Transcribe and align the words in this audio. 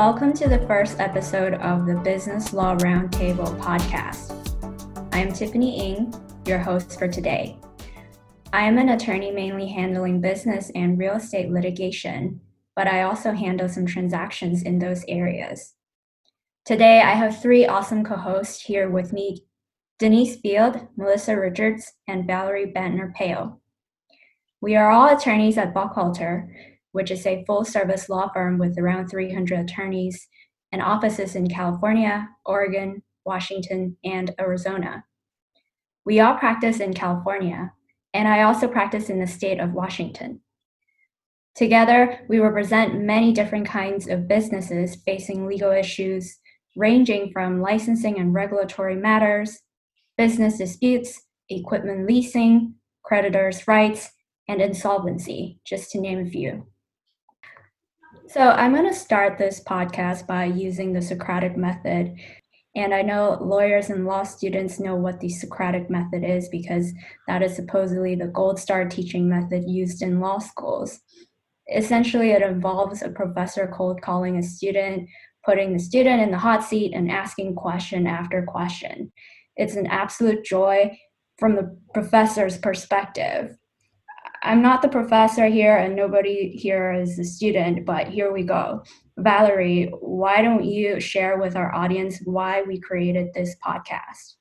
Welcome 0.00 0.32
to 0.36 0.48
the 0.48 0.66
first 0.66 0.98
episode 0.98 1.52
of 1.52 1.84
the 1.84 1.96
Business 1.96 2.54
Law 2.54 2.74
Roundtable 2.74 3.54
podcast. 3.60 4.32
I 5.12 5.18
am 5.18 5.30
Tiffany 5.30 5.92
Ng, 5.92 6.14
your 6.46 6.58
host 6.58 6.98
for 6.98 7.06
today. 7.06 7.58
I 8.50 8.62
am 8.62 8.78
an 8.78 8.88
attorney 8.88 9.30
mainly 9.30 9.68
handling 9.68 10.22
business 10.22 10.70
and 10.74 10.98
real 10.98 11.16
estate 11.16 11.50
litigation, 11.50 12.40
but 12.74 12.86
I 12.86 13.02
also 13.02 13.32
handle 13.32 13.68
some 13.68 13.84
transactions 13.84 14.62
in 14.62 14.78
those 14.78 15.04
areas. 15.06 15.74
Today, 16.64 17.02
I 17.02 17.12
have 17.12 17.42
three 17.42 17.66
awesome 17.66 18.02
co 18.02 18.16
hosts 18.16 18.62
here 18.62 18.88
with 18.88 19.12
me 19.12 19.44
Denise 19.98 20.40
Field, 20.40 20.80
Melissa 20.96 21.38
Richards, 21.38 21.92
and 22.08 22.26
Valerie 22.26 22.72
Bantner 22.74 23.14
Peo. 23.14 23.60
We 24.62 24.76
are 24.76 24.90
all 24.90 25.14
attorneys 25.14 25.58
at 25.58 25.74
Buchalter, 25.74 26.48
which 26.92 27.10
is 27.10 27.26
a 27.26 27.44
full 27.46 27.64
service 27.64 28.08
law 28.08 28.28
firm 28.32 28.58
with 28.58 28.78
around 28.78 29.08
300 29.08 29.58
attorneys 29.58 30.28
and 30.72 30.82
offices 30.82 31.34
in 31.34 31.48
California, 31.48 32.28
Oregon, 32.44 33.02
Washington, 33.24 33.96
and 34.04 34.34
Arizona. 34.40 35.04
We 36.04 36.20
all 36.20 36.34
practice 36.34 36.80
in 36.80 36.94
California, 36.94 37.72
and 38.14 38.26
I 38.26 38.42
also 38.42 38.68
practice 38.68 39.10
in 39.10 39.20
the 39.20 39.26
state 39.26 39.60
of 39.60 39.72
Washington. 39.72 40.40
Together, 41.54 42.20
we 42.28 42.38
represent 42.38 43.00
many 43.00 43.32
different 43.32 43.66
kinds 43.66 44.08
of 44.08 44.28
businesses 44.28 44.96
facing 45.04 45.46
legal 45.46 45.72
issues 45.72 46.38
ranging 46.76 47.32
from 47.32 47.60
licensing 47.60 48.18
and 48.18 48.32
regulatory 48.32 48.96
matters, 48.96 49.60
business 50.16 50.58
disputes, 50.58 51.20
equipment 51.48 52.06
leasing, 52.06 52.74
creditors' 53.02 53.66
rights, 53.66 54.10
and 54.48 54.60
insolvency, 54.60 55.60
just 55.64 55.90
to 55.90 56.00
name 56.00 56.26
a 56.26 56.30
few. 56.30 56.66
So, 58.32 58.50
I'm 58.50 58.72
going 58.72 58.86
to 58.86 58.94
start 58.94 59.38
this 59.38 59.60
podcast 59.60 60.24
by 60.28 60.44
using 60.44 60.92
the 60.92 61.02
Socratic 61.02 61.56
method. 61.56 62.14
And 62.76 62.94
I 62.94 63.02
know 63.02 63.36
lawyers 63.40 63.90
and 63.90 64.06
law 64.06 64.22
students 64.22 64.78
know 64.78 64.94
what 64.94 65.18
the 65.18 65.28
Socratic 65.28 65.90
method 65.90 66.22
is 66.22 66.48
because 66.48 66.92
that 67.26 67.42
is 67.42 67.56
supposedly 67.56 68.14
the 68.14 68.28
gold 68.28 68.60
star 68.60 68.88
teaching 68.88 69.28
method 69.28 69.64
used 69.66 70.00
in 70.00 70.20
law 70.20 70.38
schools. 70.38 71.00
Essentially, 71.74 72.30
it 72.30 72.42
involves 72.42 73.02
a 73.02 73.08
professor 73.08 73.68
cold 73.76 74.00
calling 74.00 74.38
a 74.38 74.44
student, 74.44 75.08
putting 75.44 75.72
the 75.72 75.80
student 75.80 76.22
in 76.22 76.30
the 76.30 76.38
hot 76.38 76.62
seat, 76.62 76.94
and 76.94 77.10
asking 77.10 77.56
question 77.56 78.06
after 78.06 78.44
question. 78.46 79.10
It's 79.56 79.74
an 79.74 79.88
absolute 79.88 80.44
joy 80.44 80.96
from 81.36 81.56
the 81.56 81.76
professor's 81.94 82.58
perspective. 82.58 83.56
I'm 84.42 84.62
not 84.62 84.82
the 84.82 84.88
professor 84.88 85.46
here, 85.46 85.76
and 85.76 85.94
nobody 85.94 86.50
here 86.50 86.92
is 86.92 87.18
a 87.18 87.24
student, 87.24 87.84
but 87.84 88.08
here 88.08 88.32
we 88.32 88.42
go. 88.42 88.82
Valerie, 89.18 89.92
why 90.00 90.40
don't 90.40 90.64
you 90.64 90.98
share 90.98 91.38
with 91.38 91.56
our 91.56 91.74
audience 91.74 92.20
why 92.24 92.62
we 92.62 92.80
created 92.80 93.34
this 93.34 93.54
podcast? 93.64 94.36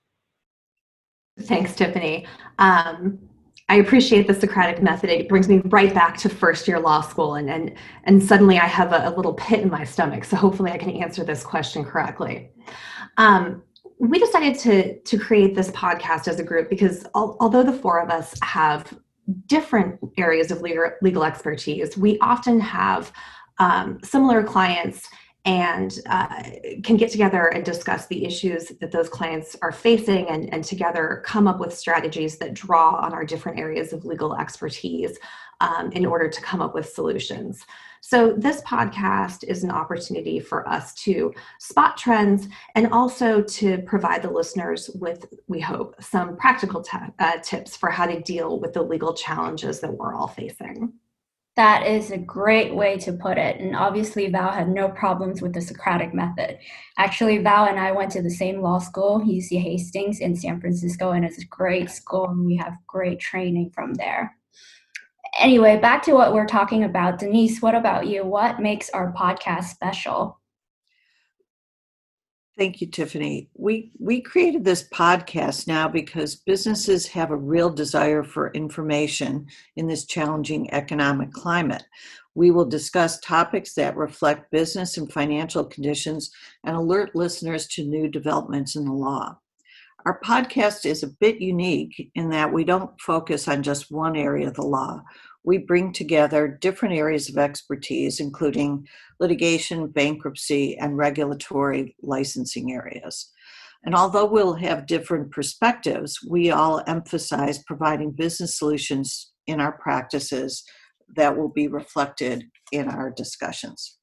Thanks, 1.41 1.75
Tiffany. 1.75 2.25
Um, 2.59 3.19
I 3.67 3.75
appreciate 3.75 4.27
the 4.27 4.33
Socratic 4.33 4.81
method. 4.81 5.09
It 5.09 5.29
brings 5.29 5.47
me 5.47 5.61
right 5.65 5.93
back 5.93 6.17
to 6.17 6.29
first 6.29 6.67
year 6.67 6.79
law 6.79 7.01
school, 7.01 7.35
and 7.35 7.49
and 7.49 7.75
and 8.05 8.23
suddenly 8.23 8.57
I 8.57 8.65
have 8.65 8.93
a, 8.93 9.09
a 9.09 9.11
little 9.15 9.33
pit 9.33 9.59
in 9.59 9.69
my 9.69 9.83
stomach. 9.83 10.23
So 10.23 10.35
hopefully, 10.37 10.71
I 10.71 10.77
can 10.77 10.89
answer 10.91 11.23
this 11.23 11.43
question 11.43 11.85
correctly. 11.85 12.51
Um, 13.17 13.63
we 13.99 14.17
decided 14.17 14.57
to 14.59 14.99
to 14.99 15.19
create 15.19 15.55
this 15.55 15.71
podcast 15.71 16.27
as 16.27 16.39
a 16.39 16.43
group 16.43 16.69
because 16.69 17.05
al- 17.15 17.37
although 17.39 17.63
the 17.63 17.73
four 17.73 18.01
of 18.01 18.09
us 18.09 18.33
have 18.41 18.97
different 19.47 19.99
areas 20.17 20.51
of 20.51 20.61
legal, 20.61 20.91
legal 21.01 21.23
expertise. 21.23 21.97
We 21.97 22.17
often 22.19 22.59
have 22.59 23.11
um, 23.59 23.99
similar 24.03 24.43
clients 24.43 25.09
and 25.45 25.99
uh, 26.07 26.43
can 26.83 26.97
get 26.97 27.11
together 27.11 27.47
and 27.47 27.63
discuss 27.63 28.07
the 28.07 28.25
issues 28.25 28.69
that 28.81 28.91
those 28.91 29.07
clients 29.07 29.55
are 29.61 29.71
facing 29.71 30.27
and, 30.27 30.53
and 30.53 30.63
together 30.63 31.23
come 31.25 31.47
up 31.47 31.59
with 31.59 31.73
strategies 31.73 32.37
that 32.37 32.53
draw 32.53 32.95
on 32.95 33.13
our 33.13 33.23
different 33.23 33.57
areas 33.57 33.93
of 33.93 34.05
legal 34.05 34.35
expertise 34.35 35.17
um, 35.61 35.91
in 35.93 36.05
order 36.05 36.27
to 36.27 36.41
come 36.41 36.61
up 36.61 36.73
with 36.73 36.89
solutions. 36.89 37.65
So, 38.01 38.33
this 38.33 38.61
podcast 38.61 39.43
is 39.43 39.63
an 39.63 39.71
opportunity 39.71 40.39
for 40.39 40.67
us 40.67 40.93
to 40.95 41.33
spot 41.59 41.97
trends 41.97 42.47
and 42.75 42.87
also 42.93 43.41
to 43.41 43.79
provide 43.79 44.21
the 44.21 44.31
listeners 44.31 44.89
with, 44.95 45.25
we 45.47 45.59
hope, 45.59 45.95
some 46.01 46.37
practical 46.37 46.81
t- 46.81 46.97
uh, 47.19 47.37
tips 47.43 47.75
for 47.75 47.89
how 47.89 48.05
to 48.05 48.21
deal 48.21 48.59
with 48.59 48.73
the 48.73 48.81
legal 48.81 49.13
challenges 49.13 49.79
that 49.81 49.93
we're 49.93 50.15
all 50.15 50.27
facing. 50.27 50.93
That 51.55 51.85
is 51.85 52.11
a 52.11 52.17
great 52.17 52.73
way 52.73 52.97
to 52.99 53.11
put 53.11 53.37
it. 53.37 53.59
And 53.59 53.75
obviously, 53.75 54.29
Val 54.29 54.51
had 54.51 54.69
no 54.69 54.87
problems 54.87 55.41
with 55.41 55.53
the 55.53 55.59
Socratic 55.59 56.13
method. 56.13 56.57
Actually, 56.97 57.39
Val 57.39 57.65
and 57.65 57.77
I 57.77 57.91
went 57.91 58.11
to 58.13 58.21
the 58.21 58.29
same 58.29 58.61
law 58.61 58.79
school, 58.79 59.19
UC 59.19 59.61
Hastings 59.61 60.21
in 60.21 60.37
San 60.37 60.61
Francisco, 60.61 61.11
and 61.11 61.25
it's 61.25 61.43
a 61.43 61.45
great 61.47 61.89
school, 61.89 62.29
and 62.29 62.45
we 62.45 62.55
have 62.55 62.77
great 62.87 63.19
training 63.19 63.71
from 63.71 63.93
there 63.95 64.38
anyway, 65.39 65.77
back 65.77 66.03
to 66.03 66.13
what 66.13 66.33
we're 66.33 66.45
talking 66.45 66.83
about. 66.83 67.19
Denise, 67.19 67.61
what 67.61 67.75
about 67.75 68.07
you? 68.07 68.25
What 68.25 68.59
makes 68.59 68.89
our 68.91 69.13
podcast 69.13 69.65
special? 69.65 70.39
Thank 72.57 72.81
you, 72.81 72.87
Tiffany. 72.87 73.49
We 73.55 73.93
we 73.99 74.19
created 74.19 74.65
this 74.65 74.89
podcast 74.89 75.65
now 75.65 75.87
because 75.87 76.35
businesses 76.35 77.07
have 77.07 77.31
a 77.31 77.37
real 77.37 77.69
desire 77.69 78.21
for 78.21 78.51
information 78.51 79.47
in 79.77 79.87
this 79.87 80.05
challenging 80.05 80.71
economic 80.73 81.31
climate. 81.31 81.85
We 82.35 82.51
will 82.51 82.65
discuss 82.65 83.19
topics 83.21 83.73
that 83.75 83.95
reflect 83.95 84.51
business 84.51 84.97
and 84.97 85.09
financial 85.09 85.63
conditions 85.63 86.31
and 86.65 86.75
alert 86.75 87.15
listeners 87.15 87.65
to 87.67 87.85
new 87.85 88.09
developments 88.09 88.75
in 88.75 88.83
the 88.83 88.93
law. 88.93 89.37
Our 90.05 90.19
podcast 90.21 90.85
is 90.85 91.03
a 91.03 91.07
bit 91.07 91.39
unique 91.39 92.11
in 92.15 92.29
that 92.29 92.51
we 92.51 92.63
don't 92.63 92.99
focus 93.01 93.47
on 93.47 93.63
just 93.63 93.91
one 93.91 94.15
area 94.15 94.47
of 94.47 94.53
the 94.53 94.63
law. 94.63 95.01
We 95.43 95.57
bring 95.57 95.93
together 95.93 96.47
different 96.47 96.95
areas 96.95 97.29
of 97.29 97.37
expertise, 97.37 98.19
including 98.19 98.87
litigation, 99.19 99.87
bankruptcy, 99.87 100.77
and 100.77 100.97
regulatory 100.97 101.95
licensing 102.01 102.73
areas. 102.73 103.31
And 103.83 103.95
although 103.95 104.25
we'll 104.25 104.55
have 104.55 104.87
different 104.87 105.31
perspectives, 105.31 106.19
we 106.27 106.51
all 106.51 106.83
emphasize 106.85 107.63
providing 107.63 108.11
business 108.11 108.57
solutions 108.57 109.31
in 109.47 109.61
our 109.61 109.71
practices 109.71 110.63
that 111.15 111.37
will 111.37 111.49
be 111.49 111.67
reflected 111.67 112.45
in 112.71 112.87
our 112.89 113.09
discussions. 113.09 113.97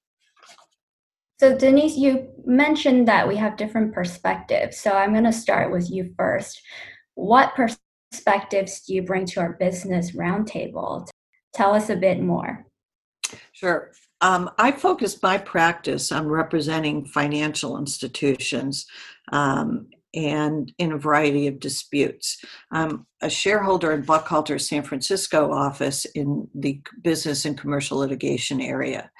So, 1.38 1.56
Denise, 1.56 1.96
you 1.96 2.28
mentioned 2.46 3.06
that 3.08 3.28
we 3.28 3.36
have 3.36 3.58
different 3.58 3.92
perspectives. 3.92 4.78
So, 4.78 4.92
I'm 4.92 5.12
going 5.12 5.24
to 5.24 5.32
start 5.32 5.70
with 5.70 5.90
you 5.90 6.14
first. 6.16 6.60
What 7.14 7.54
perspectives 7.54 8.80
do 8.80 8.94
you 8.94 9.02
bring 9.02 9.26
to 9.26 9.40
our 9.40 9.52
business 9.52 10.12
roundtable? 10.12 11.06
Tell 11.56 11.74
us 11.74 11.88
a 11.88 11.96
bit 11.96 12.20
more. 12.20 12.66
Sure. 13.52 13.90
Um, 14.20 14.50
I 14.58 14.72
focus 14.72 15.22
my 15.22 15.38
practice 15.38 16.12
on 16.12 16.28
representing 16.28 17.06
financial 17.06 17.78
institutions 17.78 18.84
um, 19.32 19.88
and 20.14 20.70
in 20.76 20.92
a 20.92 20.98
variety 20.98 21.46
of 21.46 21.58
disputes. 21.58 22.44
I'm 22.70 23.06
a 23.22 23.30
shareholder 23.30 23.92
in 23.92 24.04
Buchalter 24.04 24.60
San 24.60 24.82
Francisco 24.82 25.50
office 25.50 26.04
in 26.14 26.46
the 26.54 26.82
business 27.02 27.46
and 27.46 27.58
commercial 27.58 27.98
litigation 27.98 28.60
area. 28.60 29.10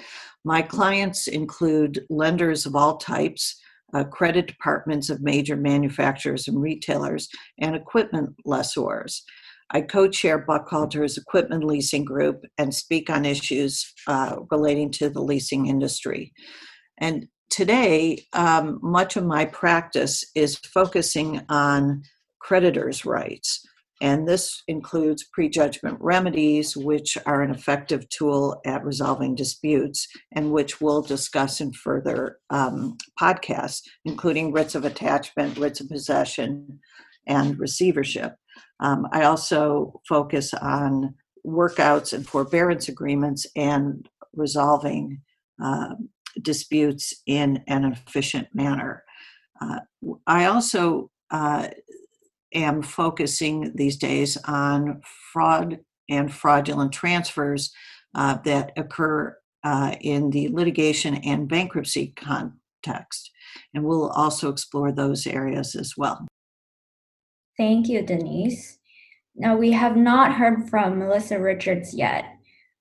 My 0.45 0.61
clients 0.61 1.29
include 1.29 2.05
lenders 2.11 2.67
of 2.67 2.77
all 2.77 2.99
types, 2.99 3.59
uh, 3.95 4.05
credit 4.05 4.47
departments 4.47 5.09
of 5.09 5.23
major 5.23 5.57
manufacturers 5.57 6.49
and 6.49 6.61
retailers, 6.61 7.31
and 7.59 7.75
equipment 7.75 8.35
lessors. 8.45 9.23
I 9.71 9.81
co 9.81 10.09
chair 10.09 10.39
Buchalter's 10.39 11.17
equipment 11.17 11.65
leasing 11.65 12.05
group 12.05 12.45
and 12.59 12.75
speak 12.75 13.11
on 13.11 13.25
issues 13.25 13.93
uh, 14.07 14.37
relating 14.51 14.91
to 14.93 15.09
the 15.09 15.23
leasing 15.23 15.67
industry. 15.67 16.33
And 16.99 17.27
today, 17.51 18.27
um, 18.33 18.79
much 18.83 19.17
of 19.17 19.25
my 19.25 19.45
practice 19.45 20.25
is 20.35 20.57
focusing 20.57 21.43
on 21.49 22.03
creditors' 22.41 23.05
rights. 23.05 23.67
And 24.03 24.29
this 24.29 24.63
includes 24.69 25.25
prejudgment 25.25 25.97
remedies, 26.01 26.77
which 26.77 27.17
are 27.25 27.43
an 27.43 27.51
effective 27.51 28.07
tool 28.11 28.61
at 28.67 28.85
resolving 28.85 29.35
disputes, 29.35 30.07
and 30.33 30.53
which 30.53 30.81
we'll 30.83 31.01
discuss 31.01 31.63
in 31.63 31.73
further 31.73 32.39
um, 32.51 32.99
podcasts, 33.19 33.81
including 34.05 34.53
writs 34.53 34.75
of 34.75 34.85
attachment, 34.85 35.59
writs 35.59 35.81
of 35.81 35.89
possession, 35.89 36.79
and 37.27 37.59
receivership. 37.59 38.35
Um, 38.81 39.07
I 39.13 39.25
also 39.25 40.01
focus 40.09 40.53
on 40.55 41.15
workouts 41.47 42.13
and 42.13 42.27
forbearance 42.27 42.89
agreements 42.89 43.47
and 43.57 44.09
resolving 44.35 45.23
uh, 45.63 45.95
disputes 46.43 47.15
in 47.27 47.63
an 47.69 47.85
efficient 47.85 48.49
manner. 48.53 49.05
Uh, 49.61 49.81
I 50.27 50.47
also 50.47 51.11
uh, 51.31 51.69
am 52.55 52.83
focusing 52.83 53.73
these 53.75 53.97
days 53.97 54.37
on 54.47 55.01
fraud 55.33 55.79
and 56.09 56.33
fraudulent 56.33 56.93
transfers 56.93 57.73
uh, 58.15 58.39
that 58.45 58.73
occur 58.77 59.37
uh, 59.65 59.95
in 60.01 60.31
the 60.31 60.49
litigation 60.49 61.17
and 61.17 61.49
bankruptcy 61.49 62.13
context. 62.17 63.31
And 63.75 63.85
we'll 63.85 64.11
also 64.11 64.51
explore 64.51 64.93
those 64.93 65.27
areas 65.27 65.75
as 65.75 65.95
well. 65.97 66.27
Thank 67.57 67.89
you, 67.89 68.03
Denise. 68.03 68.79
Now, 69.35 69.57
we 69.57 69.73
have 69.73 69.97
not 69.97 70.35
heard 70.35 70.69
from 70.69 70.99
Melissa 70.99 71.41
Richards 71.41 71.95
yet. 71.95 72.25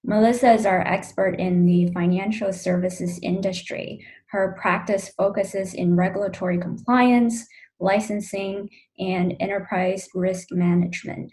Melissa 0.03 0.53
is 0.53 0.65
our 0.65 0.81
expert 0.81 1.39
in 1.39 1.65
the 1.65 1.91
financial 1.91 2.53
services 2.53 3.19
industry. 3.23 4.05
Her 4.27 4.55
practice 4.59 5.09
focuses 5.17 5.73
in 5.73 5.95
regulatory 5.95 6.57
compliance, 6.57 7.45
licensing, 7.79 8.69
and 8.99 9.35
enterprise 9.39 10.07
risk 10.13 10.49
management. 10.51 11.31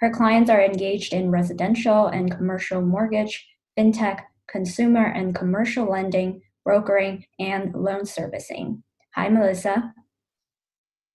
Her 0.00 0.10
clients 0.10 0.50
are 0.50 0.62
engaged 0.62 1.12
in 1.12 1.30
residential 1.30 2.06
and 2.06 2.30
commercial 2.30 2.80
mortgage, 2.80 3.46
fintech, 3.78 4.20
consumer 4.48 5.04
and 5.04 5.34
commercial 5.34 5.90
lending, 5.90 6.40
brokering, 6.64 7.24
and 7.38 7.74
loan 7.74 8.06
servicing. 8.06 8.82
Hi, 9.14 9.28
Melissa. 9.28 9.94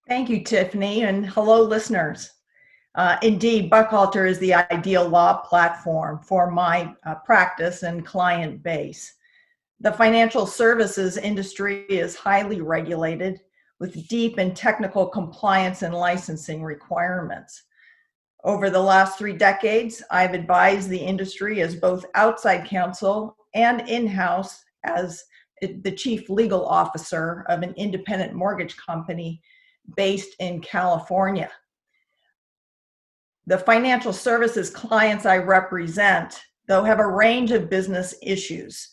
Thank 0.05 0.29
you, 0.29 0.43
Tiffany, 0.43 1.03
and 1.03 1.25
hello, 1.25 1.61
listeners. 1.61 2.29
Uh, 2.95 3.15
indeed, 3.23 3.71
Buchalter 3.71 4.29
is 4.29 4.37
the 4.39 4.53
ideal 4.53 5.07
law 5.07 5.37
platform 5.37 6.19
for 6.19 6.51
my 6.51 6.93
uh, 7.05 7.15
practice 7.15 7.83
and 7.83 8.05
client 8.05 8.61
base. 8.61 9.15
The 9.79 9.93
financial 9.93 10.45
services 10.45 11.15
industry 11.15 11.85
is 11.87 12.17
highly 12.17 12.59
regulated 12.59 13.39
with 13.79 14.07
deep 14.09 14.39
and 14.39 14.53
technical 14.53 15.07
compliance 15.07 15.83
and 15.83 15.95
licensing 15.95 16.63
requirements. 16.63 17.63
Over 18.43 18.69
the 18.69 18.79
last 18.81 19.17
three 19.17 19.33
decades, 19.33 20.03
I've 20.11 20.33
advised 20.33 20.89
the 20.89 20.97
industry 20.97 21.61
as 21.61 21.77
both 21.77 22.05
outside 22.13 22.67
counsel 22.67 23.37
and 23.53 23.87
in 23.87 24.05
house 24.07 24.65
as 24.83 25.23
the 25.61 25.95
chief 25.95 26.29
legal 26.29 26.65
officer 26.65 27.45
of 27.47 27.61
an 27.61 27.73
independent 27.77 28.33
mortgage 28.33 28.75
company 28.75 29.41
based 29.95 30.35
in 30.39 30.61
California. 30.61 31.51
The 33.45 33.57
financial 33.57 34.13
services 34.13 34.69
clients 34.69 35.25
I 35.25 35.37
represent, 35.37 36.41
though, 36.67 36.83
have 36.83 36.99
a 36.99 37.07
range 37.07 37.51
of 37.51 37.69
business 37.69 38.15
issues. 38.21 38.89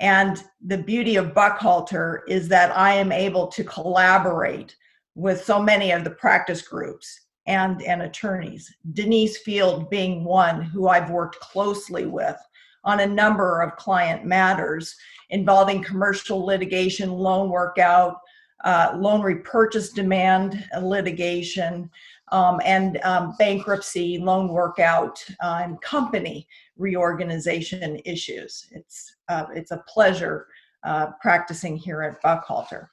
And 0.00 0.42
the 0.64 0.78
beauty 0.78 1.16
of 1.16 1.32
Buchalter 1.32 2.20
is 2.28 2.48
that 2.48 2.76
I 2.76 2.94
am 2.94 3.12
able 3.12 3.46
to 3.48 3.64
collaborate 3.64 4.76
with 5.14 5.44
so 5.44 5.62
many 5.62 5.92
of 5.92 6.04
the 6.04 6.10
practice 6.10 6.62
groups 6.62 7.26
and, 7.46 7.80
and 7.82 8.02
attorneys. 8.02 8.74
Denise 8.92 9.38
Field 9.38 9.88
being 9.88 10.24
one 10.24 10.62
who 10.62 10.88
I've 10.88 11.10
worked 11.10 11.40
closely 11.40 12.06
with 12.06 12.36
on 12.84 13.00
a 13.00 13.06
number 13.06 13.62
of 13.62 13.76
client 13.76 14.24
matters 14.24 14.94
involving 15.30 15.82
commercial 15.82 16.44
litigation, 16.44 17.10
loan 17.10 17.48
workout, 17.50 18.18
uh, 18.64 18.96
loan 18.96 19.22
repurchase 19.22 19.90
demand 19.90 20.64
litigation, 20.80 21.90
um, 22.32 22.60
and 22.64 22.98
um, 23.04 23.34
bankruptcy, 23.38 24.18
loan 24.18 24.48
workout, 24.48 25.24
uh, 25.42 25.60
and 25.62 25.80
company 25.80 26.48
reorganization 26.76 28.00
issues. 28.04 28.66
It's, 28.72 29.16
uh, 29.28 29.46
it's 29.54 29.70
a 29.70 29.84
pleasure 29.88 30.46
uh, 30.84 31.08
practicing 31.20 31.76
here 31.76 32.02
at 32.02 32.22
Buchalter. 32.22 32.88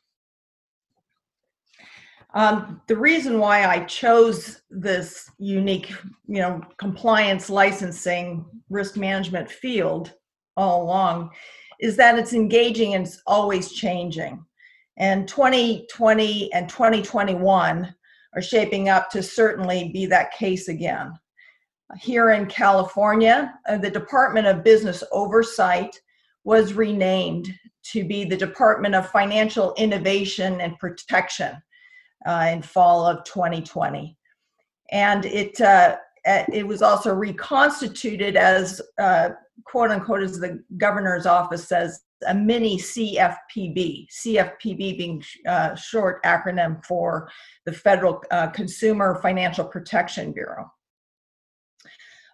Um, 2.35 2.81
the 2.87 2.97
reason 2.97 3.37
why 3.37 3.65
I 3.65 3.85
chose 3.85 4.63
this 4.71 5.29
unique, 5.37 5.93
you 6.27 6.41
know, 6.41 6.61
compliance 6.77 7.49
licensing 7.49 8.45
risk 8.69 8.97
management 8.97 9.51
field 9.51 10.13
all 10.57 10.83
along 10.83 11.29
is 11.79 11.95
that 11.97 12.17
it's 12.17 12.33
engaging 12.33 12.95
and 12.95 13.05
it's 13.05 13.21
always 13.27 13.71
changing. 13.71 14.43
And 14.97 15.27
2020 15.27 16.53
and 16.53 16.69
2021 16.69 17.95
are 18.35 18.41
shaping 18.41 18.89
up 18.89 19.09
to 19.11 19.23
certainly 19.23 19.89
be 19.93 20.05
that 20.07 20.31
case 20.33 20.67
again. 20.67 21.13
Here 21.99 22.31
in 22.31 22.47
California, 22.47 23.53
uh, 23.67 23.77
the 23.77 23.89
Department 23.89 24.47
of 24.47 24.63
Business 24.63 25.03
Oversight 25.11 25.99
was 26.43 26.73
renamed 26.73 27.53
to 27.91 28.03
be 28.03 28.25
the 28.25 28.37
Department 28.37 28.95
of 28.95 29.09
Financial 29.09 29.73
Innovation 29.77 30.61
and 30.61 30.77
Protection 30.79 31.61
uh, 32.25 32.49
in 32.51 32.61
fall 32.61 33.05
of 33.05 33.23
2020. 33.25 34.17
And 34.91 35.25
it, 35.25 35.59
uh, 35.61 35.97
it 36.25 36.65
was 36.65 36.81
also 36.81 37.13
reconstituted 37.13 38.35
as, 38.35 38.81
uh, 38.99 39.31
quote 39.65 39.91
unquote, 39.91 40.23
as 40.23 40.39
the 40.39 40.63
governor's 40.77 41.25
office 41.25 41.67
says, 41.67 42.01
a 42.27 42.33
mini 42.33 42.77
CFPB, 42.77 44.07
CFPB 44.11 44.97
being 44.97 45.23
uh, 45.47 45.75
short 45.75 46.23
acronym 46.23 46.83
for 46.85 47.29
the 47.65 47.73
Federal 47.73 48.23
uh, 48.31 48.47
Consumer 48.47 49.19
Financial 49.21 49.65
Protection 49.65 50.31
Bureau. 50.31 50.71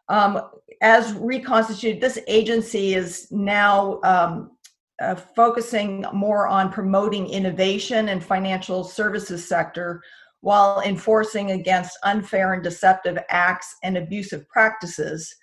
Um, 0.07 0.41
as 0.81 1.13
reconstituted, 1.13 2.01
this 2.01 2.19
agency 2.27 2.95
is 2.95 3.27
now 3.31 3.99
um, 4.03 4.51
uh, 4.99 5.15
focusing 5.15 6.05
more 6.13 6.47
on 6.47 6.71
promoting 6.71 7.27
innovation 7.27 8.09
in 8.09 8.19
financial 8.19 8.83
services 8.83 9.47
sector 9.47 10.01
while 10.41 10.81
enforcing 10.81 11.51
against 11.51 11.97
unfair 12.03 12.53
and 12.53 12.63
deceptive 12.63 13.17
acts 13.29 13.75
and 13.83 13.97
abusive 13.97 14.47
practices 14.49 15.35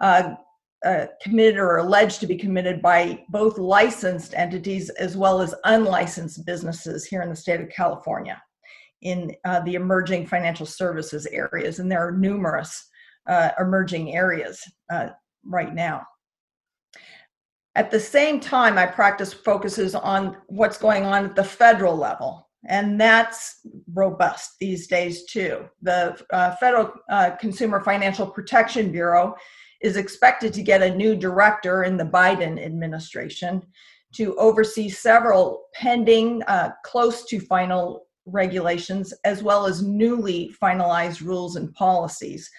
uh, 0.00 0.34
uh, 0.84 1.06
committed 1.22 1.58
or 1.58 1.78
alleged 1.78 2.20
to 2.20 2.26
be 2.26 2.36
committed 2.36 2.82
by 2.82 3.24
both 3.28 3.58
licensed 3.58 4.34
entities 4.34 4.90
as 4.90 5.16
well 5.16 5.40
as 5.40 5.54
unlicensed 5.64 6.44
businesses 6.44 7.04
here 7.04 7.22
in 7.22 7.30
the 7.30 7.36
state 7.36 7.60
of 7.60 7.68
California 7.70 8.40
in 9.02 9.34
uh, 9.44 9.60
the 9.60 9.74
emerging 9.74 10.26
financial 10.26 10.66
services 10.66 11.26
areas. 11.26 11.78
And 11.78 11.90
there 11.90 12.06
are 12.06 12.12
numerous 12.12 12.88
uh, 13.28 13.50
emerging 13.58 14.14
areas 14.14 14.60
uh, 14.92 15.08
right 15.44 15.74
now. 15.74 16.02
At 17.74 17.90
the 17.90 18.00
same 18.00 18.40
time, 18.40 18.76
my 18.76 18.86
practice 18.86 19.32
focuses 19.32 19.94
on 19.94 20.36
what's 20.46 20.78
going 20.78 21.04
on 21.04 21.26
at 21.26 21.36
the 21.36 21.44
federal 21.44 21.94
level, 21.94 22.48
and 22.66 22.98
that's 22.98 23.60
robust 23.92 24.52
these 24.58 24.86
days 24.86 25.26
too. 25.26 25.68
The 25.82 26.18
uh, 26.32 26.56
Federal 26.56 26.92
uh, 27.10 27.32
Consumer 27.38 27.82
Financial 27.82 28.26
Protection 28.26 28.90
Bureau 28.90 29.34
is 29.82 29.96
expected 29.96 30.52
to 30.54 30.62
get 30.62 30.82
a 30.82 30.94
new 30.94 31.14
director 31.14 31.84
in 31.84 31.96
the 31.96 32.04
Biden 32.04 32.64
administration 32.64 33.62
to 34.14 34.34
oversee 34.36 34.88
several 34.88 35.66
pending, 35.74 36.42
uh, 36.44 36.70
close 36.84 37.24
to 37.26 37.40
final 37.40 38.06
regulations, 38.24 39.12
as 39.24 39.42
well 39.42 39.66
as 39.66 39.82
newly 39.82 40.54
finalized 40.60 41.20
rules 41.20 41.56
and 41.56 41.72
policies, 41.74 42.50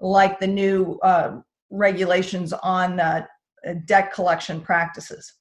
like 0.00 0.38
the 0.38 0.46
new 0.46 0.98
uh, 1.02 1.38
regulations 1.70 2.52
on 2.52 3.00
uh, 3.00 3.24
debt 3.86 4.12
collection 4.12 4.60
practices. 4.60 5.34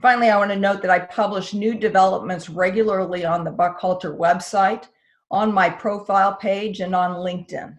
Finally, 0.00 0.30
I 0.30 0.38
want 0.38 0.52
to 0.52 0.56
note 0.56 0.80
that 0.82 0.90
I 0.92 1.00
publish 1.00 1.54
new 1.54 1.74
developments 1.74 2.48
regularly 2.48 3.24
on 3.24 3.42
the 3.42 3.50
Buchalter 3.50 4.16
website, 4.16 4.84
on 5.30 5.52
my 5.52 5.68
profile 5.68 6.36
page, 6.36 6.80
and 6.80 6.94
on 6.94 7.16
LinkedIn. 7.16 7.76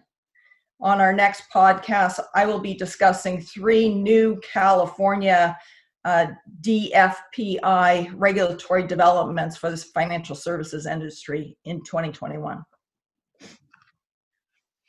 On 0.82 1.00
our 1.00 1.12
next 1.12 1.44
podcast, 1.54 2.18
I 2.34 2.46
will 2.46 2.60
be 2.60 2.74
discussing 2.74 3.40
three 3.40 3.92
new 3.92 4.40
California 4.52 5.56
uh, 6.04 6.28
DFPI 6.62 8.12
regulatory 8.14 8.86
developments 8.86 9.56
for 9.56 9.70
this 9.70 9.84
financial 9.84 10.34
services 10.34 10.86
industry 10.86 11.56
in 11.64 11.82
2021. 11.84 12.64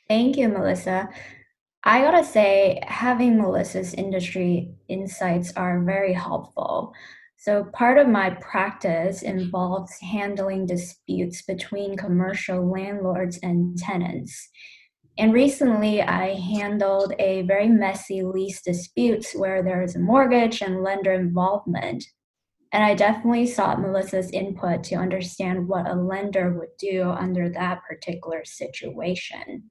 Thank 0.08 0.36
you, 0.36 0.48
Melissa. 0.48 1.08
I 1.84 2.00
gotta 2.02 2.24
say, 2.24 2.80
having 2.86 3.38
Melissa's 3.38 3.92
industry 3.94 4.72
insights 4.88 5.52
are 5.56 5.82
very 5.82 6.12
helpful. 6.12 6.92
So, 7.36 7.64
part 7.72 7.98
of 7.98 8.08
my 8.08 8.30
practice 8.40 9.22
involves 9.22 9.92
handling 10.00 10.66
disputes 10.66 11.42
between 11.42 11.96
commercial 11.96 12.70
landlords 12.70 13.38
and 13.42 13.76
tenants. 13.76 14.48
And 15.18 15.32
recently, 15.34 16.00
I 16.00 16.34
handled 16.34 17.14
a 17.18 17.42
very 17.42 17.68
messy 17.68 18.22
lease 18.22 18.62
disputes 18.62 19.34
where 19.34 19.62
there 19.62 19.82
is 19.82 19.94
a 19.94 20.00
mortgage 20.00 20.62
and 20.62 20.82
lender 20.82 21.12
involvement. 21.12 22.04
And 22.72 22.82
I 22.82 22.94
definitely 22.94 23.46
sought 23.46 23.80
Melissa's 23.80 24.30
input 24.30 24.82
to 24.84 24.94
understand 24.94 25.68
what 25.68 25.86
a 25.86 25.94
lender 25.94 26.58
would 26.58 26.74
do 26.78 27.10
under 27.10 27.50
that 27.50 27.82
particular 27.86 28.44
situation. 28.46 29.70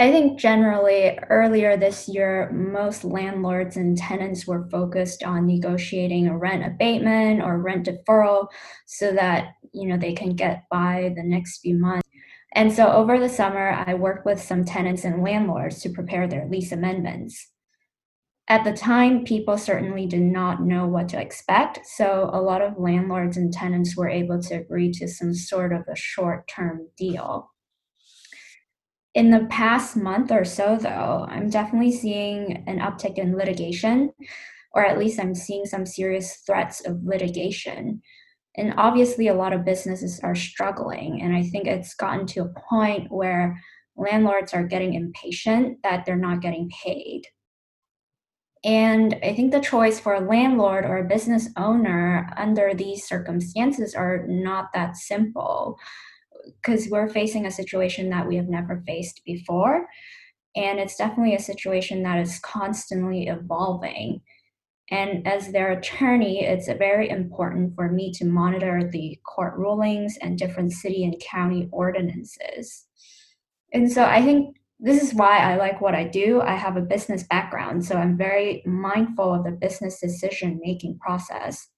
I 0.00 0.12
think 0.12 0.38
generally 0.38 1.18
earlier 1.28 1.76
this 1.76 2.08
year, 2.08 2.52
most 2.52 3.02
landlords 3.02 3.76
and 3.76 3.98
tenants 3.98 4.46
were 4.46 4.68
focused 4.70 5.24
on 5.24 5.44
negotiating 5.44 6.28
a 6.28 6.38
rent 6.38 6.64
abatement 6.64 7.42
or 7.42 7.58
rent 7.58 7.88
deferral 7.88 8.46
so 8.86 9.12
that 9.12 9.54
you 9.72 9.88
know 9.88 9.96
they 9.96 10.12
can 10.12 10.36
get 10.36 10.62
by 10.70 11.12
the 11.16 11.24
next 11.24 11.58
few 11.58 11.76
months. 11.76 12.07
And 12.54 12.72
so 12.72 12.90
over 12.90 13.18
the 13.18 13.28
summer, 13.28 13.70
I 13.86 13.94
worked 13.94 14.24
with 14.24 14.42
some 14.42 14.64
tenants 14.64 15.04
and 15.04 15.22
landlords 15.22 15.80
to 15.82 15.90
prepare 15.90 16.26
their 16.26 16.48
lease 16.48 16.72
amendments. 16.72 17.48
At 18.50 18.64
the 18.64 18.72
time, 18.72 19.24
people 19.24 19.58
certainly 19.58 20.06
did 20.06 20.22
not 20.22 20.62
know 20.62 20.86
what 20.86 21.08
to 21.10 21.20
expect, 21.20 21.80
so 21.84 22.30
a 22.32 22.40
lot 22.40 22.62
of 22.62 22.78
landlords 22.78 23.36
and 23.36 23.52
tenants 23.52 23.94
were 23.94 24.08
able 24.08 24.40
to 24.44 24.54
agree 24.54 24.90
to 24.92 25.06
some 25.06 25.34
sort 25.34 25.70
of 25.70 25.82
a 25.86 25.94
short 25.94 26.48
term 26.48 26.88
deal. 26.96 27.50
In 29.14 29.30
the 29.30 29.46
past 29.50 29.96
month 29.96 30.30
or 30.30 30.46
so, 30.46 30.78
though, 30.80 31.26
I'm 31.28 31.50
definitely 31.50 31.92
seeing 31.92 32.64
an 32.66 32.78
uptick 32.78 33.18
in 33.18 33.36
litigation, 33.36 34.12
or 34.72 34.82
at 34.84 34.98
least 34.98 35.20
I'm 35.20 35.34
seeing 35.34 35.66
some 35.66 35.84
serious 35.84 36.36
threats 36.46 36.80
of 36.86 37.04
litigation. 37.04 38.00
And 38.58 38.74
obviously, 38.76 39.28
a 39.28 39.34
lot 39.34 39.52
of 39.52 39.64
businesses 39.64 40.20
are 40.20 40.34
struggling, 40.34 41.22
and 41.22 41.34
I 41.34 41.44
think 41.44 41.66
it's 41.66 41.94
gotten 41.94 42.26
to 42.26 42.42
a 42.42 42.60
point 42.68 43.10
where 43.10 43.58
landlords 43.96 44.52
are 44.52 44.64
getting 44.64 44.94
impatient 44.94 45.78
that 45.84 46.04
they're 46.04 46.16
not 46.16 46.42
getting 46.42 46.68
paid. 46.84 47.22
And 48.64 49.16
I 49.22 49.34
think 49.34 49.52
the 49.52 49.60
choice 49.60 50.00
for 50.00 50.14
a 50.14 50.20
landlord 50.20 50.84
or 50.84 50.98
a 50.98 51.08
business 51.08 51.48
owner 51.56 52.32
under 52.36 52.74
these 52.74 53.06
circumstances 53.06 53.94
are 53.94 54.26
not 54.26 54.70
that 54.74 54.96
simple 54.96 55.78
because 56.60 56.88
we're 56.90 57.08
facing 57.08 57.46
a 57.46 57.50
situation 57.50 58.10
that 58.10 58.26
we 58.26 58.36
have 58.36 58.48
never 58.48 58.82
faced 58.86 59.22
before. 59.24 59.86
And 60.56 60.80
it's 60.80 60.96
definitely 60.96 61.36
a 61.36 61.40
situation 61.40 62.02
that 62.02 62.18
is 62.18 62.40
constantly 62.40 63.28
evolving. 63.28 64.22
And 64.90 65.26
as 65.26 65.52
their 65.52 65.72
attorney, 65.72 66.44
it's 66.44 66.66
very 66.66 67.10
important 67.10 67.74
for 67.74 67.90
me 67.90 68.10
to 68.14 68.24
monitor 68.24 68.88
the 68.90 69.18
court 69.26 69.54
rulings 69.58 70.16
and 70.22 70.38
different 70.38 70.72
city 70.72 71.04
and 71.04 71.20
county 71.20 71.68
ordinances. 71.72 72.86
And 73.72 73.90
so 73.92 74.04
I 74.04 74.22
think 74.22 74.56
this 74.80 75.02
is 75.02 75.12
why 75.12 75.38
I 75.38 75.56
like 75.56 75.80
what 75.80 75.94
I 75.94 76.04
do. 76.04 76.40
I 76.40 76.54
have 76.54 76.76
a 76.76 76.82
business 76.82 77.24
background, 77.24 77.84
so 77.84 77.96
I'm 77.96 78.16
very 78.16 78.62
mindful 78.64 79.34
of 79.34 79.44
the 79.44 79.50
business 79.50 80.00
decision 80.00 80.60
making 80.62 80.98
process. 80.98 81.68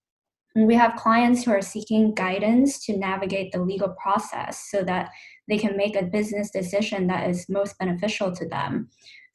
And 0.55 0.67
we 0.67 0.75
have 0.75 0.97
clients 0.97 1.45
who 1.45 1.53
are 1.53 1.63
seeking 1.63 2.15
guidance 2.15 2.85
to 2.87 2.97
navigate 2.97 3.53
the 3.53 3.63
legal 3.63 3.95
process 4.03 4.69
so 4.71 4.83
that 4.83 5.11
they 5.49 5.59
can 5.59 5.77
make 5.77 5.97
a 5.97 6.05
business 6.05 6.51
decision 6.51 7.07
that 7.07 7.29
is 7.31 7.49
most 7.49 7.79
beneficial 7.79 8.35
to 8.35 8.49
them. 8.49 8.89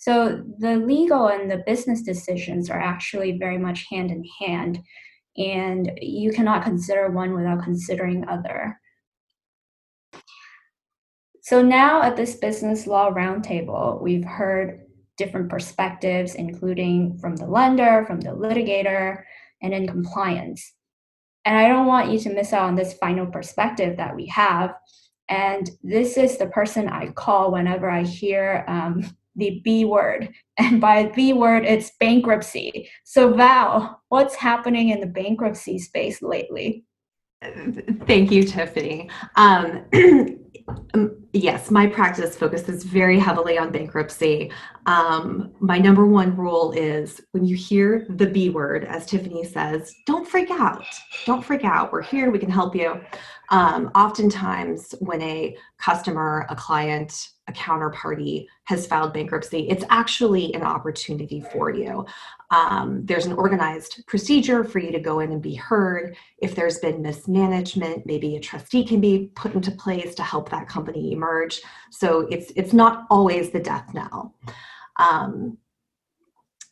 So 0.05 0.43
the 0.59 0.75
legal 0.77 1.29
and 1.29 1.49
the 1.49 1.63
business 1.65 2.03
decisions 2.03 2.69
are 2.69 2.79
actually 2.79 3.39
very 3.39 3.57
much 3.57 3.87
hand 3.89 4.11
in 4.11 4.23
hand, 4.39 4.77
and 5.35 5.97
you 5.99 6.31
cannot 6.31 6.63
consider 6.63 7.09
one 7.09 7.33
without 7.33 7.63
considering 7.63 8.23
other. 8.27 8.79
So 11.41 11.63
now 11.63 12.03
at 12.03 12.15
this 12.15 12.35
business 12.35 12.85
law 12.85 13.11
roundtable, 13.11 13.99
we've 13.99 14.23
heard 14.23 14.81
different 15.17 15.49
perspectives, 15.49 16.35
including 16.35 17.17
from 17.17 17.35
the 17.35 17.47
lender, 17.47 18.05
from 18.05 18.21
the 18.21 18.29
litigator, 18.29 19.23
and 19.63 19.73
in 19.73 19.87
compliance. 19.87 20.71
And 21.45 21.57
I 21.57 21.67
don't 21.67 21.87
want 21.87 22.11
you 22.11 22.19
to 22.19 22.29
miss 22.35 22.53
out 22.53 22.65
on 22.65 22.75
this 22.75 22.93
final 22.93 23.25
perspective 23.25 23.97
that 23.97 24.15
we 24.15 24.27
have. 24.27 24.75
And 25.29 25.67
this 25.81 26.15
is 26.15 26.37
the 26.37 26.45
person 26.45 26.89
I 26.89 27.07
call 27.07 27.51
whenever 27.51 27.89
I 27.89 28.03
hear 28.03 28.65
um, 28.67 29.03
the 29.35 29.61
B 29.63 29.85
word. 29.85 30.29
And 30.57 30.79
by 30.79 31.07
B 31.07 31.33
word, 31.33 31.65
it's 31.65 31.91
bankruptcy. 31.99 32.89
So, 33.03 33.33
Val, 33.33 34.01
what's 34.07 34.35
happening 34.35 34.87
in 34.87 35.01
the 35.01 35.05
bankruptcy 35.05 35.79
space 35.79 36.21
lately? 36.21 36.85
Thank 38.07 38.31
you, 38.31 38.43
Tiffany. 38.43 39.09
Um, 39.35 39.83
Um, 40.93 41.27
yes, 41.33 41.69
my 41.69 41.85
practice 41.87 42.35
focuses 42.35 42.83
very 42.83 43.19
heavily 43.19 43.57
on 43.57 43.71
bankruptcy. 43.71 44.51
Um, 44.85 45.51
my 45.59 45.77
number 45.77 46.07
one 46.07 46.35
rule 46.35 46.71
is 46.71 47.21
when 47.31 47.45
you 47.45 47.55
hear 47.55 48.05
the 48.09 48.25
B 48.25 48.49
word, 48.49 48.85
as 48.85 49.05
Tiffany 49.05 49.43
says, 49.43 49.93
don't 50.05 50.27
freak 50.27 50.49
out. 50.49 50.85
Don't 51.25 51.43
freak 51.43 51.63
out. 51.63 51.91
We're 51.91 52.01
here, 52.01 52.31
we 52.31 52.39
can 52.39 52.49
help 52.49 52.75
you. 52.75 53.01
Um, 53.49 53.91
oftentimes, 53.93 54.95
when 54.99 55.21
a 55.21 55.55
customer, 55.77 56.47
a 56.49 56.55
client, 56.55 57.29
a 57.47 57.53
counterparty 57.53 58.47
has 58.63 58.87
filed 58.87 59.13
bankruptcy, 59.13 59.69
it's 59.69 59.85
actually 59.89 60.53
an 60.55 60.63
opportunity 60.63 61.43
for 61.51 61.69
you. 61.69 62.05
Um, 62.49 63.05
there's 63.05 63.25
an 63.25 63.33
organized 63.33 64.03
procedure 64.07 64.63
for 64.63 64.79
you 64.79 64.91
to 64.91 64.99
go 64.99 65.19
in 65.19 65.31
and 65.31 65.41
be 65.41 65.55
heard. 65.55 66.15
If 66.39 66.55
there's 66.55 66.79
been 66.79 67.01
mismanagement, 67.01 68.05
maybe 68.05 68.35
a 68.35 68.39
trustee 68.39 68.83
can 68.83 68.99
be 68.99 69.31
put 69.35 69.53
into 69.53 69.71
place 69.71 70.15
to 70.15 70.23
help 70.23 70.49
that 70.49 70.67
company 70.67 71.11
emerge. 71.11 71.61
So 71.91 72.21
it's 72.31 72.51
it's 72.55 72.73
not 72.73 73.05
always 73.09 73.51
the 73.51 73.59
death 73.59 73.93
knell. 73.93 74.35
Um, 74.97 75.57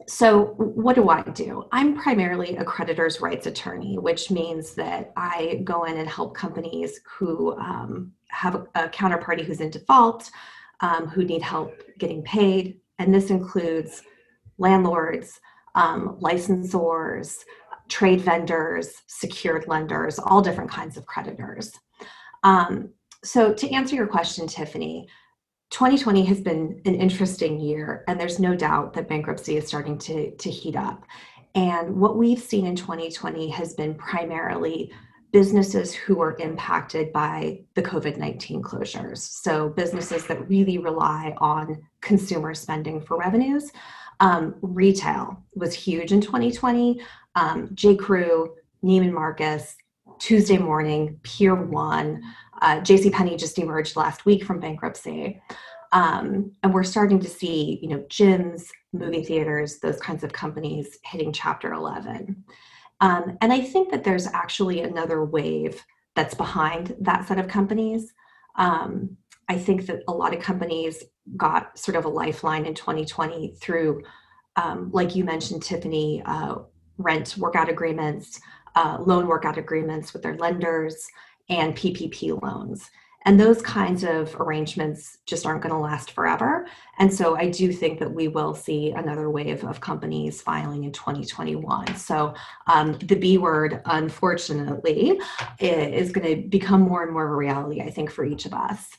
so 0.08 0.54
what 0.58 0.96
do 0.96 1.10
I 1.10 1.22
do? 1.22 1.68
I'm 1.72 1.96
primarily 1.96 2.58
a 2.58 2.64
creditor's 2.64 3.22
rights 3.22 3.48
attorney, 3.48 3.98
which 3.98 4.32
means 4.32 4.74
that 4.76 5.14
I 5.16 5.62
go 5.64 5.86
in 5.86 5.98
and 5.98 6.10
help 6.10 6.36
companies 6.36 7.00
who 7.06 7.58
um, 7.58 8.12
have 8.30 8.56
a, 8.56 8.68
a, 8.76 8.90
counterparty 8.90 9.46
who's 9.46 9.62
in 9.62 9.70
default, 9.70 10.30
um, 10.84 11.08
who 11.08 11.24
need 11.24 11.42
help 11.42 11.82
getting 11.98 12.22
paid, 12.22 12.80
and 13.00 13.12
this 13.12 13.32
includes 13.32 14.04
landlords, 14.60 15.40
um, 15.74 16.20
licensors, 16.22 17.38
trade 17.90 18.22
vendors, 18.22 18.94
secured 19.08 19.68
lenders, 19.68 20.20
all 20.20 20.42
different 20.42 20.70
kinds 20.70 20.98
of 20.98 21.06
creditors. 21.06 21.72
Um, 22.44 22.90
so 23.24 23.54
to 23.54 23.72
answer 23.72 23.96
your 23.96 24.08
question, 24.08 24.46
Tiffany, 24.46 25.08
2020 25.72 26.26
has 26.26 26.42
been 26.42 26.82
an 26.86 26.96
interesting 26.96 27.60
year, 27.60 28.04
and 28.08 28.20
there's 28.20 28.40
no 28.40 28.54
doubt 28.54 28.94
that 28.94 29.08
bankruptcy 29.08 29.58
is 29.58 29.66
starting 29.66 29.98
to, 29.98 30.36
to 30.36 30.50
heat 30.50 30.76
up. 30.76 31.06
And 31.56 31.96
what 31.96 32.18
we've 32.18 32.40
seen 32.40 32.66
in 32.66 32.76
2020 32.76 33.50
has 33.50 33.74
been 33.74 33.96
primarily 33.96 34.92
businesses 35.34 35.94
who 35.94 36.16
were 36.16 36.38
impacted 36.38 37.12
by 37.12 37.60
the 37.74 37.82
COVID 37.82 38.18
19 38.18 38.62
closures. 38.62 39.18
So, 39.18 39.68
businesses 39.70 40.26
that 40.28 40.48
really 40.48 40.78
rely 40.78 41.36
on 41.40 41.82
consumer 42.00 42.54
spending 42.54 43.02
for 43.02 43.18
revenues. 43.18 43.72
Um, 44.20 44.56
retail 44.62 45.44
was 45.56 45.74
huge 45.74 46.14
in 46.14 46.22
2020. 46.22 47.02
Um, 47.36 47.70
J. 47.74 47.96
Crew, 47.96 48.54
Neiman 48.84 49.12
Marcus, 49.12 49.76
Tuesday 50.20 50.60
Morning, 50.60 51.20
Pier 51.24 51.56
One, 51.56 52.22
uh, 52.62 52.80
JCPenney 52.80 53.38
just 53.38 53.58
emerged 53.58 53.96
last 53.96 54.26
week 54.26 54.46
from 54.46 54.60
bankruptcy. 54.60 55.42
Um, 55.92 56.52
and 56.62 56.74
we're 56.74 56.84
starting 56.84 57.20
to 57.20 57.30
see, 57.30 57.80
you 57.82 57.90
know, 57.90 58.00
gyms, 58.08 58.68
movie 58.94 59.24
theaters, 59.24 59.80
those 59.80 60.00
kinds 60.00 60.24
of 60.24 60.32
companies 60.32 61.00
hitting 61.04 61.34
Chapter 61.34 61.74
11. 61.74 62.44
Um, 63.04 63.38
and 63.42 63.52
I 63.52 63.60
think 63.60 63.92
that 63.92 64.06
there's 64.06 64.28
actually 64.28 64.80
another 64.80 65.26
wave 65.26 65.84
that's 66.16 66.34
behind 66.34 66.96
that 67.02 67.28
set 67.28 67.38
of 67.38 67.50
companies. 67.50 68.14
Um, 68.56 69.18
I 69.50 69.58
think 69.58 69.88
that 69.88 70.04
a 70.08 70.14
lot 70.14 70.34
of 70.34 70.42
companies 70.42 71.04
got 71.36 71.78
sort 71.78 71.98
of 71.98 72.06
a 72.06 72.10
lifeline 72.10 72.66
in 72.66 72.74
2020 72.74 73.56
through, 73.60 74.04
um, 74.56 74.90
like 74.94 75.18
you 75.18 75.26
mentioned, 75.26 75.64
Tiffany, 75.64 76.22
uh, 76.26 76.60
rent 76.98 77.36
workout 77.38 77.68
agreements, 77.68 78.40
uh, 78.78 78.98
loan 79.02 79.28
workout 79.28 79.58
agreements 79.58 80.14
with 80.14 80.24
their 80.24 80.38
lenders, 80.38 81.06
and 81.50 81.76
PPP 81.76 82.42
loans. 82.42 82.90
And 83.26 83.40
those 83.40 83.62
kinds 83.62 84.04
of 84.04 84.36
arrangements 84.40 85.20
just 85.26 85.46
aren't 85.46 85.62
going 85.62 85.74
to 85.74 85.80
last 85.80 86.12
forever. 86.12 86.68
And 87.00 87.14
so 87.14 87.38
I 87.38 87.50
do 87.50 87.72
think 87.72 88.00
that 88.00 88.14
we 88.14 88.28
will 88.28 88.54
see 88.54 88.92
another 88.92 89.30
wave 89.30 89.64
of 89.64 89.80
companies 89.80 90.42
filing 90.42 90.84
in 90.84 90.92
2021. 90.92 91.96
So 91.96 92.34
um, 92.68 92.98
the 93.00 93.16
B 93.16 93.38
word, 93.38 93.82
unfortunately, 93.86 95.20
is 95.60 96.12
going 96.12 96.28
to 96.28 96.48
become 96.50 96.82
more 96.82 97.04
and 97.04 97.14
more 97.14 97.26
of 97.26 97.32
a 97.32 97.36
reality, 97.36 97.82
I 97.82 97.90
think, 97.90 98.12
for 98.12 98.26
each 98.26 98.46
of 98.46 98.54
us. 98.54 98.90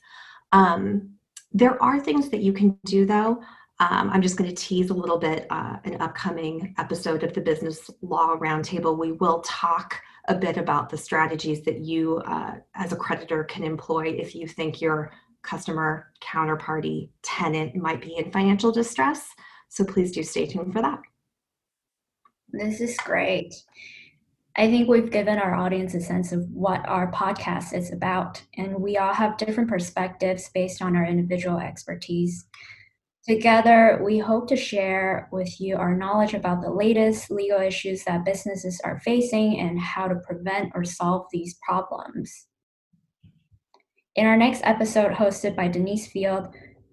Um, 0.53 1.11
there 1.53 1.81
are 1.83 2.01
things 2.01 2.31
that 2.31 2.41
you 2.41 2.53
can 2.53 2.79
do, 2.85 3.05
though. 3.05 3.43
Um, 3.81 4.11
I'm 4.11 4.23
just 4.23 4.37
going 4.37 4.49
to 4.49 4.57
tease 4.57 4.91
a 4.91 4.95
little 4.95 5.19
bit 5.19 5.47
uh, 5.51 5.79
an 5.85 6.01
upcoming 6.01 6.75
episode 6.79 7.25
of 7.25 7.35
the 7.35 7.41
Business 7.41 7.91
Law 8.03 8.37
Roundtable. 8.39 8.97
We 8.97 9.13
will 9.13 9.41
talk 9.41 10.01
a 10.29 10.35
bit 10.35 10.57
about 10.57 10.89
the 10.89 10.97
strategies 10.97 11.63
that 11.65 11.81
you, 11.81 12.19
uh, 12.27 12.55
as 12.75 12.93
a 12.93 12.97
creditor, 12.97 13.45
can 13.45 13.63
employ 13.63 14.09
if 14.09 14.35
you 14.35 14.49
think 14.49 14.81
your 14.81 15.13
customer, 15.43 16.13
counterparty, 16.23 17.11
tenant 17.23 17.77
might 17.77 18.01
be 18.01 18.17
in 18.17 18.31
financial 18.31 18.73
distress. 18.73 19.29
So 19.69 19.85
please 19.85 20.13
do 20.13 20.23
stay 20.23 20.47
tuned 20.47 20.73
for 20.73 20.81
that. 20.81 21.01
This 22.49 22.81
is 22.81 22.97
great. 22.99 23.55
I 24.57 24.71
think 24.71 24.89
we've 24.89 25.11
given 25.11 25.39
our 25.39 25.55
audience 25.55 25.95
a 25.95 26.01
sense 26.01 26.31
of 26.31 26.49
what 26.51 26.87
our 26.89 27.11
podcast 27.11 27.77
is 27.77 27.93
about, 27.93 28.41
and 28.57 28.77
we 28.77 28.97
all 28.97 29.13
have 29.13 29.37
different 29.37 29.69
perspectives 29.69 30.49
based 30.55 30.81
on 30.81 30.95
our 30.95 31.05
individual 31.05 31.59
expertise. 31.59 32.47
Together, 33.27 34.03
we 34.05 34.19
hope 34.19 34.47
to 34.49 34.57
share 34.57 35.29
with 35.33 35.59
you 35.59 35.77
our 35.77 35.97
knowledge 35.97 36.35
about 36.35 36.61
the 36.61 36.71
latest 36.71 37.31
legal 37.31 37.59
issues 37.59 38.05
that 38.05 38.25
businesses 38.25 38.79
are 38.85 39.01
facing 39.01 39.59
and 39.59 39.81
how 39.81 40.07
to 40.07 40.17
prevent 40.17 40.71
or 40.75 40.85
solve 40.85 41.27
these 41.33 41.59
problems. 41.67 42.47
In 44.15 44.27
our 44.27 44.37
next 44.37 44.61
episode, 44.65 45.13
hosted 45.13 45.57
by 45.57 45.69
Denise 45.69 46.07
Field, 46.07 46.49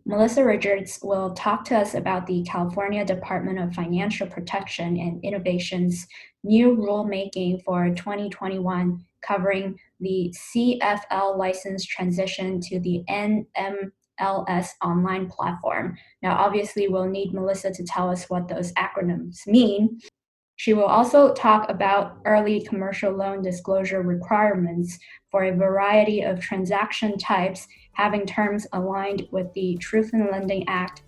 Melissa 0.05 0.43
Richards 0.43 0.99
will 1.03 1.33
talk 1.33 1.65
to 1.65 1.77
us 1.77 1.95
about 1.95 2.25
the 2.25 2.43
California 2.43 3.03
Department 3.03 3.59
of 3.59 3.73
Financial 3.73 4.25
Protection 4.25 4.97
and 4.97 5.23
Innovation's 5.23 6.07
new 6.43 6.77
rulemaking 6.77 7.61
for 7.63 7.89
2021 7.89 9.05
covering 9.21 9.77
the 9.99 10.33
CFL 10.55 11.37
license 11.37 11.85
transition 11.85 12.59
to 12.61 12.79
the 12.79 13.03
NMLS 14.19 14.69
online 14.83 15.29
platform. 15.29 15.97
Now, 16.21 16.37
obviously, 16.37 16.87
we'll 16.87 17.09
need 17.09 17.33
Melissa 17.33 17.71
to 17.71 17.83
tell 17.83 18.09
us 18.09 18.29
what 18.29 18.47
those 18.47 18.71
acronyms 18.73 19.47
mean. 19.47 19.99
She 20.55 20.73
will 20.73 20.85
also 20.85 21.33
talk 21.33 21.69
about 21.69 22.19
early 22.25 22.61
commercial 22.61 23.11
loan 23.11 23.41
disclosure 23.41 24.03
requirements 24.03 24.99
for 25.31 25.45
a 25.45 25.55
variety 25.55 26.21
of 26.21 26.39
transaction 26.39 27.17
types 27.17 27.67
having 27.93 28.25
terms 28.25 28.67
aligned 28.73 29.27
with 29.31 29.51
the 29.53 29.75
Truth 29.77 30.13
in 30.13 30.29
Lending 30.31 30.67
Act 30.67 31.01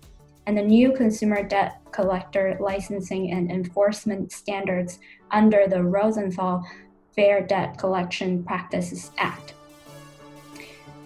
and 0.46 0.58
the 0.58 0.62
new 0.62 0.92
consumer 0.92 1.42
debt 1.42 1.80
collector 1.92 2.56
licensing 2.60 3.30
and 3.30 3.50
enforcement 3.50 4.32
standards 4.32 4.98
under 5.30 5.66
the 5.68 5.82
Rosenthal 5.82 6.66
Fair 7.14 7.46
Debt 7.46 7.78
Collection 7.78 8.44
Practices 8.44 9.12
Act. 9.18 9.54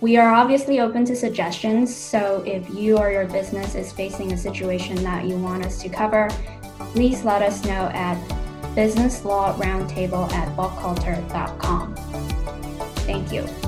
We 0.01 0.17
are 0.17 0.33
obviously 0.33 0.79
open 0.79 1.05
to 1.07 1.17
suggestions, 1.17 1.95
so 1.95 2.45
if 2.47 2.69
you 2.71 2.99
or 2.99 3.11
your 3.11 3.27
business 3.27 3.75
is 3.75 3.91
facing 3.91 4.33
a 4.33 4.37
situation 4.37 5.03
that 5.03 5.25
you 5.25 5.37
want 5.37 5.67
us 5.67 5.83
to 5.83 5.89
cover, 5.89 6.29
please 6.93 7.25
let 7.25 7.43
us 7.43 7.65
know 7.65 7.91
at 7.93 8.17
businesslawroundtable 8.77 10.33
at 10.33 10.57
buchalter.com. 10.57 11.97
Thank 13.07 13.33
you. 13.33 13.68